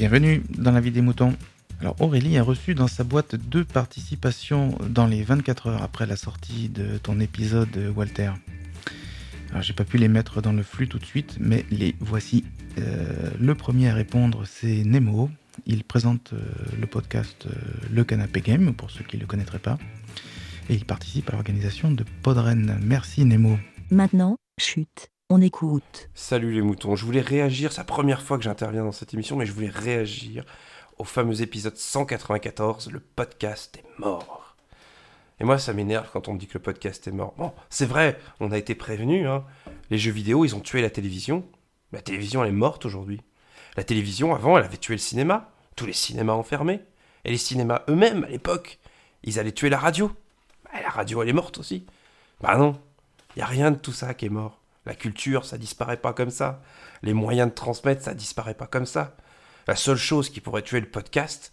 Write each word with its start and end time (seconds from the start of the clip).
Bienvenue 0.00 0.42
dans 0.56 0.70
la 0.70 0.80
vie 0.80 0.92
des 0.92 1.02
moutons. 1.02 1.36
Alors 1.78 1.94
Aurélie 2.00 2.38
a 2.38 2.42
reçu 2.42 2.74
dans 2.74 2.88
sa 2.88 3.04
boîte 3.04 3.34
deux 3.34 3.66
participations 3.66 4.78
dans 4.88 5.06
les 5.06 5.22
24 5.22 5.66
heures 5.66 5.82
après 5.82 6.06
la 6.06 6.16
sortie 6.16 6.70
de 6.70 6.96
ton 6.96 7.20
épisode 7.20 7.92
Walter. 7.94 8.30
Alors 9.50 9.60
j'ai 9.60 9.74
pas 9.74 9.84
pu 9.84 9.98
les 9.98 10.08
mettre 10.08 10.40
dans 10.40 10.54
le 10.54 10.62
flux 10.62 10.88
tout 10.88 10.98
de 10.98 11.04
suite, 11.04 11.36
mais 11.38 11.66
les 11.70 11.94
voici. 12.00 12.46
Euh, 12.78 13.30
le 13.38 13.54
premier 13.54 13.90
à 13.90 13.94
répondre 13.94 14.44
c'est 14.46 14.84
Nemo. 14.84 15.28
Il 15.66 15.84
présente 15.84 16.32
euh, 16.32 16.40
le 16.80 16.86
podcast 16.86 17.44
euh, 17.44 17.52
Le 17.92 18.02
Canapé 18.02 18.40
Game 18.40 18.72
pour 18.72 18.90
ceux 18.90 19.04
qui 19.04 19.16
ne 19.16 19.20
le 19.20 19.26
connaîtraient 19.26 19.58
pas. 19.58 19.76
Et 20.70 20.76
il 20.76 20.86
participe 20.86 21.28
à 21.28 21.32
l'organisation 21.32 21.90
de 21.90 22.06
Podren. 22.22 22.80
Merci 22.82 23.26
Nemo. 23.26 23.58
Maintenant, 23.90 24.38
chute, 24.58 25.10
on 25.30 25.40
écoute. 25.40 26.10
Salut 26.12 26.52
les 26.52 26.60
moutons, 26.60 26.96
je 26.96 27.06
voulais 27.06 27.20
réagir, 27.20 27.70
c'est 27.70 27.78
la 27.78 27.84
première 27.84 28.20
fois 28.20 28.36
que 28.36 28.42
j'interviens 28.42 28.84
dans 28.84 28.92
cette 28.92 29.14
émission, 29.14 29.36
mais 29.36 29.46
je 29.46 29.52
voulais 29.52 29.68
réagir 29.68 30.44
au 30.98 31.04
fameux 31.04 31.40
épisode 31.40 31.76
194, 31.76 32.90
le 32.90 32.98
podcast 32.98 33.78
est 33.78 34.00
mort. 34.00 34.56
Et 35.38 35.44
moi, 35.44 35.58
ça 35.58 35.72
m'énerve 35.72 36.10
quand 36.12 36.26
on 36.26 36.34
me 36.34 36.38
dit 36.38 36.48
que 36.48 36.58
le 36.58 36.62
podcast 36.62 37.06
est 37.06 37.12
mort. 37.12 37.32
Bon, 37.38 37.52
c'est 37.70 37.86
vrai, 37.86 38.18
on 38.40 38.50
a 38.50 38.58
été 38.58 38.74
prévenu. 38.74 39.26
Hein. 39.26 39.44
Les 39.88 39.98
jeux 39.98 40.10
vidéo, 40.10 40.44
ils 40.44 40.54
ont 40.54 40.60
tué 40.60 40.82
la 40.82 40.90
télévision. 40.90 41.46
La 41.92 42.02
télévision, 42.02 42.42
elle 42.42 42.50
est 42.50 42.52
morte 42.52 42.84
aujourd'hui. 42.84 43.22
La 43.76 43.84
télévision, 43.84 44.34
avant, 44.34 44.58
elle 44.58 44.64
avait 44.64 44.76
tué 44.76 44.94
le 44.94 44.98
cinéma. 44.98 45.50
Tous 45.76 45.86
les 45.86 45.94
cinémas 45.94 46.34
enfermés. 46.34 46.80
Et 47.24 47.30
les 47.30 47.38
cinémas 47.38 47.82
eux-mêmes, 47.88 48.24
à 48.24 48.28
l'époque, 48.28 48.80
ils 49.22 49.38
allaient 49.38 49.52
tuer 49.52 49.70
la 49.70 49.78
radio. 49.78 50.12
Bah, 50.64 50.82
la 50.82 50.90
radio, 50.90 51.22
elle 51.22 51.30
est 51.30 51.32
morte 51.32 51.56
aussi. 51.56 51.86
Bah 52.42 52.58
non, 52.58 52.78
il 53.34 53.38
n'y 53.38 53.42
a 53.42 53.46
rien 53.46 53.70
de 53.70 53.78
tout 53.78 53.92
ça 53.92 54.12
qui 54.12 54.26
est 54.26 54.30
mort. 54.30 54.59
La 54.86 54.94
culture, 54.94 55.44
ça 55.44 55.58
disparaît 55.58 55.98
pas 55.98 56.12
comme 56.12 56.30
ça. 56.30 56.62
Les 57.02 57.12
moyens 57.12 57.50
de 57.50 57.54
transmettre, 57.54 58.02
ça 58.02 58.14
disparaît 58.14 58.54
pas 58.54 58.66
comme 58.66 58.86
ça. 58.86 59.16
La 59.66 59.76
seule 59.76 59.96
chose 59.96 60.30
qui 60.30 60.40
pourrait 60.40 60.62
tuer 60.62 60.80
le 60.80 60.88
podcast, 60.88 61.52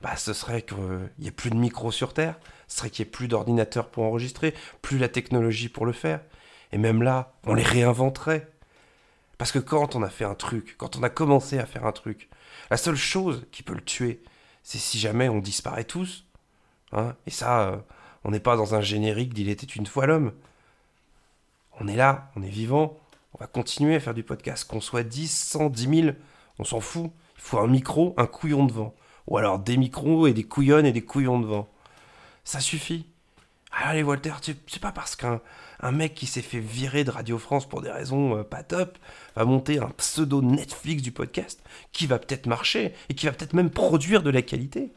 bah, 0.00 0.16
ce 0.16 0.32
serait 0.32 0.62
qu'il 0.62 1.10
n'y 1.18 1.28
ait 1.28 1.32
plus 1.32 1.50
de 1.50 1.56
micro 1.56 1.92
sur 1.92 2.14
Terre, 2.14 2.38
ce 2.66 2.78
serait 2.78 2.90
qu'il 2.90 3.04
n'y 3.04 3.08
ait 3.08 3.12
plus 3.12 3.28
d'ordinateur 3.28 3.90
pour 3.90 4.04
enregistrer, 4.04 4.54
plus 4.80 4.98
la 4.98 5.08
technologie 5.08 5.68
pour 5.68 5.84
le 5.84 5.92
faire. 5.92 6.20
Et 6.72 6.78
même 6.78 7.02
là, 7.02 7.32
on 7.44 7.54
les 7.54 7.62
réinventerait. 7.62 8.48
Parce 9.36 9.52
que 9.52 9.58
quand 9.58 9.94
on 9.94 10.02
a 10.02 10.10
fait 10.10 10.24
un 10.24 10.34
truc, 10.34 10.76
quand 10.78 10.96
on 10.96 11.02
a 11.02 11.10
commencé 11.10 11.58
à 11.58 11.66
faire 11.66 11.86
un 11.86 11.92
truc, 11.92 12.28
la 12.70 12.76
seule 12.76 12.96
chose 12.96 13.46
qui 13.52 13.62
peut 13.62 13.74
le 13.74 13.80
tuer, 13.80 14.22
c'est 14.62 14.78
si 14.78 14.98
jamais 14.98 15.28
on 15.28 15.40
disparaît 15.40 15.84
tous. 15.84 16.24
Hein 16.92 17.14
Et 17.26 17.30
ça, 17.30 17.68
euh, 17.68 17.76
on 18.24 18.30
n'est 18.30 18.40
pas 18.40 18.56
dans 18.56 18.74
un 18.74 18.80
générique 18.80 19.34
d'Il 19.34 19.48
était 19.48 19.66
une 19.66 19.86
fois 19.86 20.06
l'homme. 20.06 20.32
On 21.80 21.88
est 21.88 21.96
là, 21.96 22.30
on 22.36 22.42
est 22.42 22.48
vivant, 22.48 22.98
on 23.34 23.38
va 23.38 23.46
continuer 23.46 23.94
à 23.96 24.00
faire 24.00 24.14
du 24.14 24.22
podcast. 24.22 24.64
Qu'on 24.64 24.80
soit 24.80 25.02
10, 25.02 25.28
100, 25.28 25.70
10 25.70 26.02
000, 26.02 26.16
on 26.58 26.64
s'en 26.64 26.80
fout. 26.80 27.10
Il 27.36 27.42
faut 27.42 27.58
un 27.58 27.66
micro, 27.66 28.14
un 28.18 28.26
couillon 28.26 28.66
devant. 28.66 28.94
Ou 29.26 29.38
alors 29.38 29.58
des 29.58 29.76
micros 29.76 30.26
et 30.26 30.34
des 30.34 30.44
couillonnes 30.44 30.84
et 30.84 30.92
des 30.92 31.02
couillons 31.02 31.40
devant. 31.40 31.68
Ça 32.44 32.60
suffit. 32.60 33.06
Allez 33.72 34.02
Walter, 34.02 34.32
c'est 34.42 34.80
pas 34.80 34.92
parce 34.92 35.16
qu'un 35.16 35.40
un 35.82 35.92
mec 35.92 36.14
qui 36.14 36.26
s'est 36.26 36.42
fait 36.42 36.58
virer 36.58 37.04
de 37.04 37.10
Radio 37.10 37.38
France 37.38 37.66
pour 37.66 37.80
des 37.80 37.90
raisons 37.90 38.36
euh, 38.36 38.42
pas 38.42 38.62
top 38.62 38.98
va 39.36 39.44
monter 39.44 39.78
un 39.78 39.88
pseudo 39.96 40.42
Netflix 40.42 41.02
du 41.02 41.12
podcast 41.12 41.62
qui 41.92 42.06
va 42.06 42.18
peut-être 42.18 42.46
marcher 42.46 42.92
et 43.08 43.14
qui 43.14 43.26
va 43.26 43.32
peut-être 43.32 43.54
même 43.54 43.70
produire 43.70 44.22
de 44.22 44.30
la 44.30 44.42
qualité. 44.42 44.92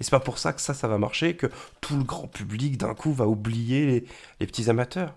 Et 0.00 0.04
c'est 0.04 0.10
pas 0.10 0.20
pour 0.20 0.38
ça 0.38 0.52
que 0.52 0.60
ça, 0.60 0.74
ça 0.74 0.86
va 0.86 0.98
marcher, 0.98 1.34
que 1.34 1.48
tout 1.80 1.96
le 1.96 2.04
grand 2.04 2.28
public 2.28 2.76
d'un 2.78 2.94
coup 2.94 3.12
va 3.12 3.26
oublier 3.26 4.06
les 4.38 4.46
petits 4.46 4.70
amateurs. 4.70 5.14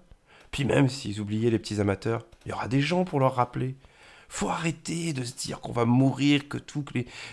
Puis 0.51 0.65
même 0.65 0.89
s'ils 0.89 1.21
oubliaient 1.21 1.49
les 1.49 1.59
petits 1.59 1.79
amateurs, 1.79 2.25
il 2.45 2.49
y 2.49 2.53
aura 2.53 2.67
des 2.67 2.81
gens 2.81 3.05
pour 3.05 3.19
leur 3.19 3.35
rappeler. 3.35 3.75
Faut 4.29 4.49
arrêter 4.49 5.13
de 5.13 5.23
se 5.23 5.33
dire 5.33 5.59
qu'on 5.61 5.71
va 5.71 5.85
mourir, 5.85 6.47
que 6.47 6.57
tout, 6.57 6.85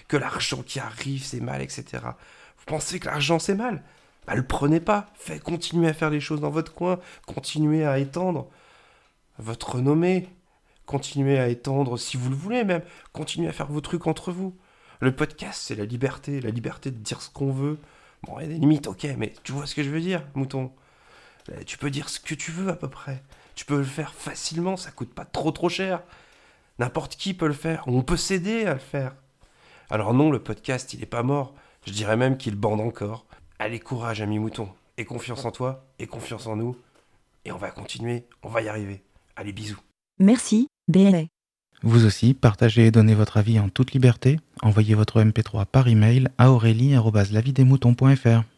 que, 0.09 0.17
l'argent 0.17 0.63
qui 0.63 0.81
arrive 0.81 1.25
c'est 1.25 1.41
mal, 1.41 1.63
etc. 1.63 1.85
Vous 2.03 2.65
pensez 2.67 2.99
que 2.99 3.07
l'argent 3.07 3.39
c'est 3.39 3.55
mal? 3.55 3.83
Bah 4.27 4.35
le 4.35 4.47
prenez 4.47 4.81
pas. 4.81 5.07
Faites 5.15 5.43
continuer 5.43 5.89
à 5.89 5.95
faire 5.95 6.11
les 6.11 6.21
choses 6.21 6.41
dans 6.41 6.51
votre 6.51 6.75
coin, 6.75 6.99
continuez 7.27 7.85
à 7.85 7.99
étendre 7.99 8.49
votre 9.39 9.77
renommée, 9.77 10.29
continuez 10.87 11.39
à 11.39 11.49
étendre 11.49 11.99
si 11.99 12.17
vous 12.17 12.31
le 12.31 12.37
voulez 12.37 12.65
même, 12.65 12.83
continuez 13.13 13.49
à 13.49 13.53
faire 13.53 13.69
vos 13.69 13.81
trucs 13.81 14.07
entre 14.07 14.33
vous. 14.33 14.57
Le 15.01 15.15
podcast 15.15 15.63
c'est 15.63 15.77
la 15.77 15.85
liberté, 15.85 16.41
la 16.41 16.51
liberté 16.51 16.91
de 16.91 16.97
dire 16.97 17.23
ce 17.23 17.31
qu'on 17.31 17.53
veut. 17.53 17.79
Bon, 18.25 18.39
il 18.39 18.43
y 18.43 18.45
a 18.47 18.49
des 18.49 18.59
limites, 18.59 18.89
ok, 18.89 19.07
mais 19.17 19.33
tu 19.45 19.53
vois 19.53 19.67
ce 19.67 19.77
que 19.77 19.85
je 19.85 19.91
veux 19.91 20.01
dire, 20.01 20.27
mouton? 20.35 20.73
Tu 21.67 21.79
peux 21.79 21.91
dire 21.91 22.09
ce 22.09 22.21
que 22.21 22.35
tu 22.35 22.51
veux 22.51 22.69
à 22.69 22.77
peu 22.77 22.89
près. 22.89 23.23
Tu 23.55 23.65
peux 23.65 23.79
le 23.79 23.85
faire 23.85 24.15
facilement, 24.15 24.77
ça 24.77 24.91
coûte 24.91 25.13
pas 25.13 25.25
trop 25.25 25.51
trop 25.51 25.69
cher. 25.69 26.03
N'importe 26.79 27.17
qui 27.17 27.35
peut 27.35 27.49
le 27.49 27.53
faire, 27.53 27.83
on 27.87 28.03
peut 28.03 28.17
s'aider 28.17 28.67
à 28.67 28.75
le 28.75 28.81
faire. 28.81 29.15
Alors 29.91 30.15
non, 30.15 30.31
le 30.31 30.39
podcast, 30.39 30.95
il 30.95 31.03
est 31.03 31.07
pas 31.07 31.23
mort. 31.23 31.55
Je 31.87 31.93
dirais 31.93 32.17
même 32.17 32.37
qu'il 32.37 32.55
bande 32.55 32.81
encore. 32.81 33.27
Allez, 33.59 33.81
courage, 33.81 34.21
ami 34.21 34.39
mouton. 34.39 34.69
Et 34.97 35.05
confiance 35.05 35.45
en 35.45 35.51
toi, 35.51 35.85
et 35.99 36.07
confiance 36.07 36.47
en 36.47 36.57
nous. 36.57 36.77
Et 37.45 37.53
on 37.53 37.59
va 37.59 37.71
continuer, 37.71 38.27
on 38.43 38.49
va 38.49 38.63
y 38.63 38.69
arriver. 38.69 39.03
Allez, 39.37 39.53
bisous. 39.53 39.81
Merci, 40.19 40.69
BLA. 40.89 41.25
Vous 41.83 42.05
aussi, 42.05 42.35
partagez 42.35 42.87
et 42.87 42.91
donnez 42.91 43.15
votre 43.15 43.37
avis 43.37 43.61
en 43.61 43.69
toute 43.69 43.93
liberté. 43.93 44.41
Envoyez 44.63 44.95
votre 44.95 45.23
MP3 45.23 45.67
par 45.67 45.89
email 45.89 46.29
à 46.37 46.51
aurélie.lavidemouton.fr. 46.51 48.58